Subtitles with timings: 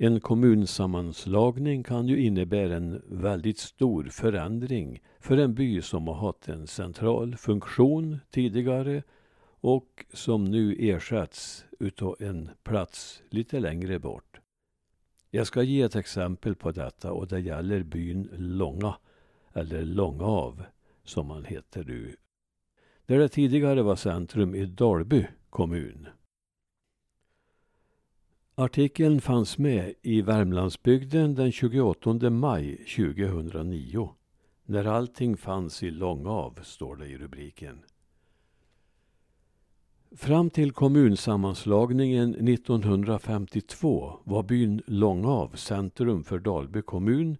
[0.00, 6.48] En kommunsammanslagning kan ju innebära en väldigt stor förändring för en by som har haft
[6.48, 9.02] en central funktion tidigare
[9.60, 14.40] och som nu ersätts utav en plats lite längre bort.
[15.30, 18.94] Jag ska ge ett exempel på detta och det gäller byn Långa,
[19.52, 20.64] eller Långav
[21.04, 22.16] som man heter nu.
[23.06, 26.08] Där det tidigare var centrum i Dalby kommun.
[28.60, 34.10] Artikeln fanns med i Värmlandsbygden den 28 maj 2009.
[34.64, 37.78] När allting fanns i Långav, står det i rubriken.
[40.16, 47.36] Fram till kommunsammanslagningen 1952 var byn Långav centrum för Dalby kommun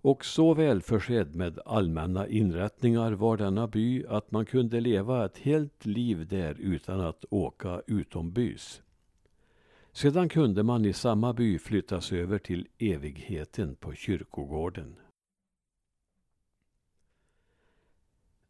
[0.00, 5.86] och så välförsedd med allmänna inrättningar var denna by att man kunde leva ett helt
[5.86, 8.82] liv där utan att åka utombys.
[9.92, 14.96] Sedan kunde man i samma by flyttas över till evigheten på kyrkogården.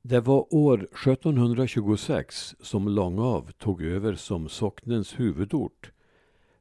[0.02, 5.92] Det var år 1726 som Långav tog över som socknens huvudort.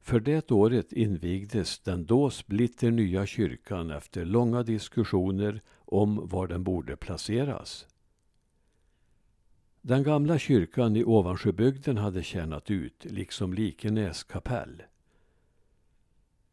[0.01, 6.95] För det året invigdes den då splitternya kyrkan efter långa diskussioner om var den borde
[6.95, 7.87] placeras.
[9.87, 14.83] Den gamla kyrkan i Ovansjöbygden hade tjänat ut, liksom Likenäs kapell.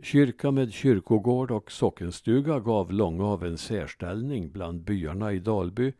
[0.02, 5.92] Kyrka med kyrkogård och sockenstuga gav Långav en särställning bland byarna i Dalby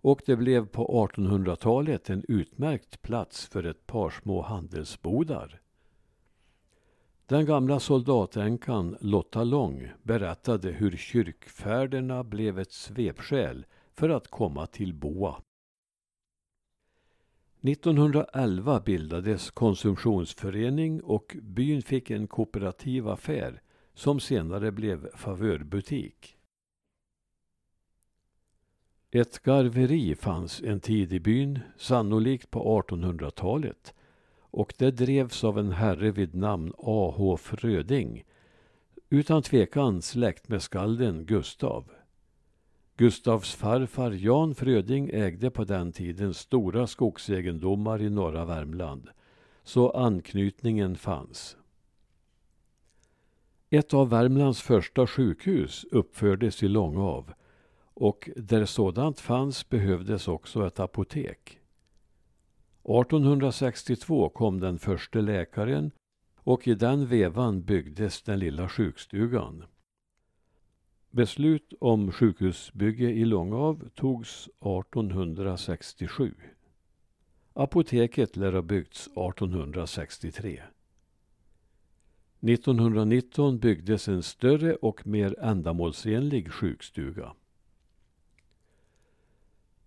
[0.00, 5.60] och det blev på 1800-talet en utmärkt plats för ett par små handelsbodar.
[7.26, 14.94] Den gamla soldatänkan Lotta Lång berättade hur kyrkfärderna blev ett svepskäl för att komma till
[14.94, 15.42] Boa.
[17.60, 23.60] 1911 bildades konsumtionsförening och byn fick en kooperativ affär
[23.94, 26.36] som senare blev favörbutik.
[29.10, 33.94] Ett garveri fanns en tid i byn, sannolikt på 1800-talet
[34.50, 37.36] och det drevs av en herre vid namn A.H.
[37.36, 38.24] Fröding,
[39.10, 41.90] utan tvekan släkt med skalden Gustav.
[42.98, 49.08] Gustavs farfar Jan Fröding ägde på den tiden stora skogsegendomar i norra Värmland,
[49.62, 51.56] så anknytningen fanns.
[53.70, 57.32] Ett av Värmlands första sjukhus uppfördes i Långav
[57.94, 61.60] och där sådant fanns behövdes också ett apotek.
[62.84, 65.90] 1862 kom den första läkaren
[66.36, 69.64] och i den vevan byggdes den lilla sjukstugan.
[71.18, 76.34] Beslut om sjukhusbygge i Långav togs 1867.
[77.52, 80.62] Apoteket lär ha byggts 1863.
[82.40, 87.32] 1919 byggdes en större och mer ändamålsenlig sjukstuga.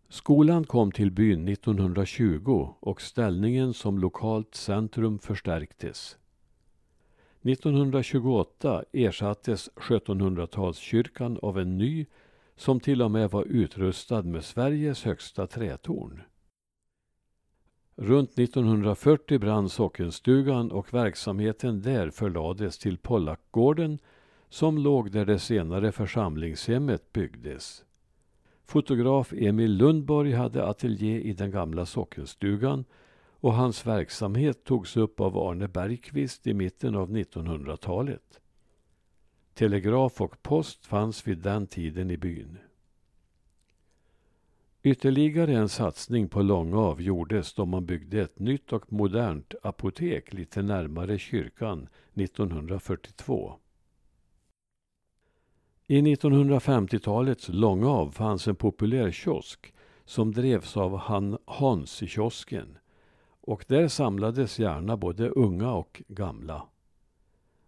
[0.10, 6.18] Skolan kom till byn 1920 och ställningen som lokalt centrum förstärktes.
[7.44, 12.06] 1928 ersattes 1700-talskyrkan av en ny
[12.56, 16.22] som till och med var utrustad med Sveriges högsta trätorn.
[17.96, 24.00] Runt 1940 brann sockenstugan och verksamheten där förlades till Pollackgården
[24.50, 27.86] som låg där det senare församlingshemmet byggdes.
[28.66, 32.86] Fotograf Emil Lundborg hade ateljé i den gamla sockenstugan
[33.42, 38.40] och hans verksamhet togs upp av Arne Bergqvist i mitten av 1900-talet.
[39.54, 42.58] Telegraf och post fanns vid den tiden i byn.
[44.84, 50.62] Ytterligare en satsning på Långav gjordes då man byggde ett nytt och modernt apotek lite
[50.62, 53.54] närmare kyrkan 1942.
[55.88, 59.74] I 1950-talets Långav fanns en populär kiosk
[60.06, 62.78] som drevs av han Hans i kiosken
[63.42, 66.68] och där samlades gärna både unga och gamla.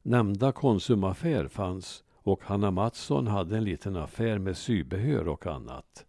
[0.02, 6.06] Nämnda konsumaffär fanns och Hanna Mattsson hade en liten affär med sybehör och annat.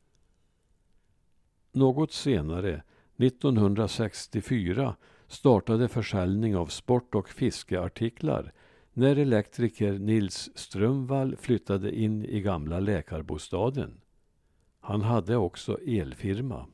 [1.72, 2.82] Något senare,
[3.16, 4.96] 1964,
[5.26, 8.52] startade försäljning av sport och fiskeartiklar
[8.92, 14.00] när elektriker Nils Strömvall flyttade in i gamla läkarbostaden.
[14.80, 16.66] Han hade också elfirma.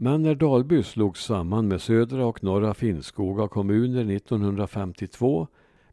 [0.00, 5.46] Men när Dalby slogs samman med södra och norra Finnskoga kommuner 1952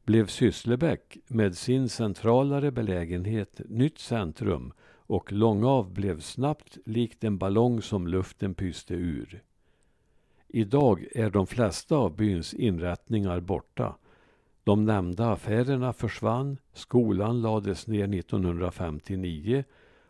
[0.04, 7.82] blev Sysslebäck med sin centralare belägenhet nytt centrum och Långav blev snabbt likt en ballong
[7.82, 9.44] som luften pyste ur.
[10.48, 13.96] Idag är de flesta av byns inrättningar borta
[14.64, 19.64] De nämnda affärerna försvann, skolan lades ner 1959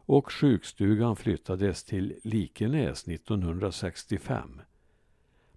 [0.06, 4.62] och sjukstugan flyttades till Likenäs 1965.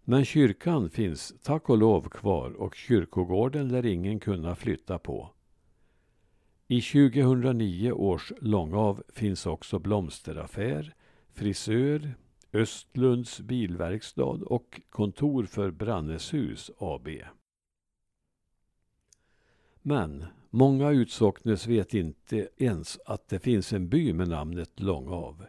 [0.05, 5.31] Men kyrkan finns tack och lov kvar och kyrkogården lär ingen kunna flytta på.
[6.67, 10.95] I 2009 års Långav finns också blomsteraffär,
[11.33, 12.15] frisör,
[12.53, 17.09] Östlunds bilverkstad och kontor för Branneshus AB.
[19.83, 25.45] Men många utsocknes vet inte ens att det finns en by med namnet Långav.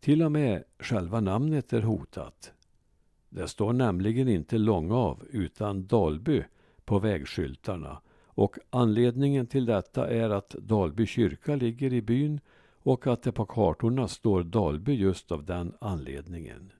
[0.00, 2.52] Till och med själva namnet är hotat.
[3.28, 6.42] Det står nämligen inte Långav utan Dalby
[6.84, 8.00] på vägskyltarna
[8.36, 12.40] och anledningen till detta är att Dalby kyrka ligger i byn
[12.82, 16.72] och att det på kartorna står Dalby just av den anledningen.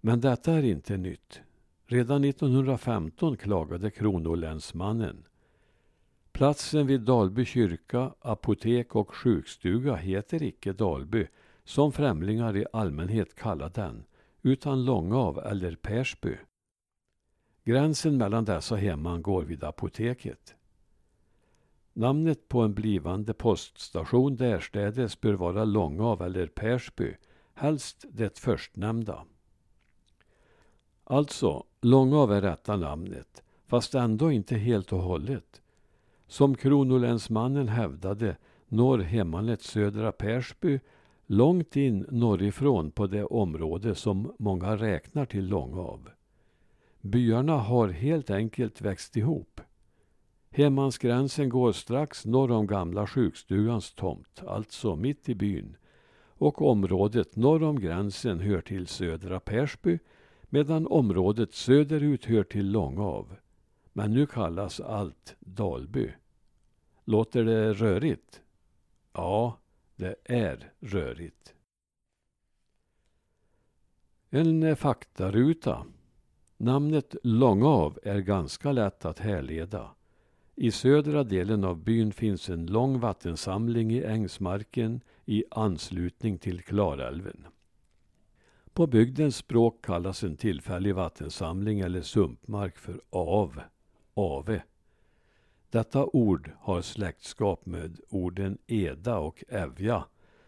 [0.00, 1.40] Men detta är inte nytt.
[1.86, 5.24] Redan 1915 klagade kronolänsmannen.
[6.38, 11.26] Platsen vid Dalby kyrka, apotek och sjukstuga heter icke Dalby,
[11.64, 14.04] som främlingar i allmänhet kallar den,
[14.42, 16.36] utan Långav eller Persby.
[17.64, 20.54] Gränsen mellan dessa hemman går vid apoteket.
[21.92, 27.14] Namnet på en blivande poststation därstädes bör vara Långav eller Persby,
[27.54, 29.24] helst det förstnämnda.
[31.04, 35.62] Alltså, Långav är rätta namnet, fast ändå inte helt och hållet.
[36.28, 38.36] Som kronolänsmannen hävdade
[38.68, 40.80] når hemmanet Södra Persby
[41.26, 46.10] långt in norrifrån på det område som många räknar till Långav.
[47.00, 49.60] Byarna har helt enkelt växt ihop.
[50.50, 55.76] Hemmansgränsen går strax norr om gamla sjukstugans tomt, alltså mitt i byn.
[56.28, 59.98] Och området norr om gränsen hör till Södra Persby
[60.42, 63.36] medan området söderut hör till Långav.
[63.98, 66.10] Men nu kallas allt Dalby.
[67.04, 68.42] Låter det rörigt?
[69.12, 69.58] Ja,
[69.96, 71.54] det är rörigt.
[74.30, 75.86] En faktaruta.
[76.56, 79.90] Namnet Långav är ganska lätt att härleda.
[80.54, 87.46] I södra delen av byn finns en lång vattensamling i ängsmarken i anslutning till Klarälven.
[88.72, 93.60] På bygdens språk kallas en tillfällig vattensamling eller sumpmark för av,
[94.18, 94.62] ave.
[95.70, 100.04] Detta ord har släktskap med orden eda och evja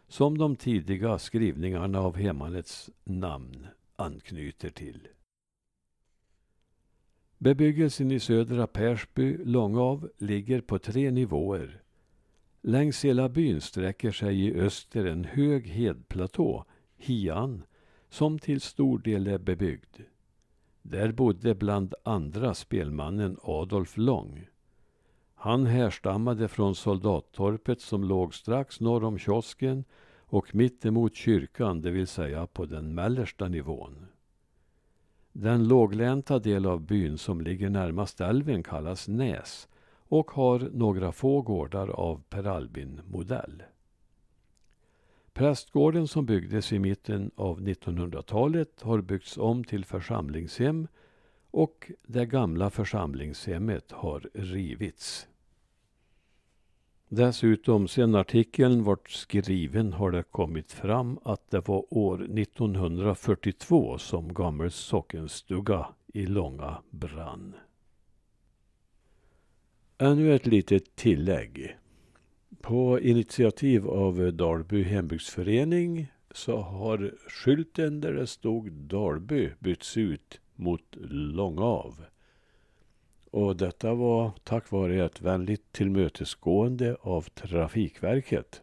[0.08, 5.08] som de tidiga skrivningarna av hemmanets namn anknyter till.
[7.38, 11.82] Bebyggelsen i södra Persby, Långav, ligger på tre nivåer.
[12.62, 16.64] Längs hela byn sträcker sig i öster en hög hedplatå,
[16.96, 17.62] Hian,
[18.08, 20.00] som till stor del är bebyggd.
[20.82, 24.46] Där bodde bland andra spelmannen Adolf Lång.
[25.34, 29.84] Han härstammade från soldattorpet som låg strax norr om kiosken
[30.18, 34.06] och mittemot kyrkan, det vill säga på den mellersta nivån.
[35.32, 39.68] Den låglänta del av byn som ligger närmast älven kallas Näs
[40.08, 43.62] och har några få gårdar av Per Albin-modell.
[45.32, 50.88] Prästgården som byggdes i mitten av 1900-talet har byggts om till församlingshem
[51.50, 55.26] och det gamla församlingshemmet har rivits.
[57.08, 64.34] Dessutom, sedan artikeln vart skriven har det kommit fram att det var år 1942 som
[64.34, 67.54] Gammels sockenstuga i Långa brann.
[69.98, 71.76] Ännu ett litet tillägg.
[72.60, 80.96] På initiativ av Dalby hembygdsförening så har skylten där det stod Dalby bytts ut mot
[81.10, 82.04] Långav.
[83.30, 88.62] Och detta var tack vare ett vänligt tillmötesgående av Trafikverket.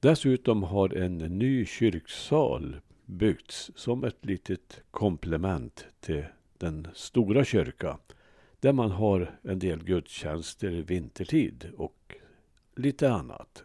[0.00, 6.24] Dessutom har en ny kyrksal byggts som ett litet komplement till
[6.58, 7.98] den stora kyrka
[8.64, 12.16] där man har en del gudstjänster vintertid och
[12.76, 13.64] lite annat.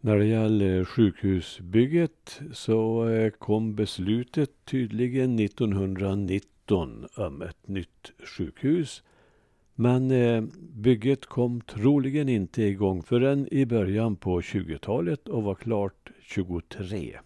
[0.00, 9.02] När det gäller sjukhusbygget så eh, kom beslutet tydligen 1919 om ett nytt sjukhus.
[9.74, 16.10] Men eh, bygget kom troligen inte igång förrän i början på 20-talet och var klart
[16.22, 17.18] 23.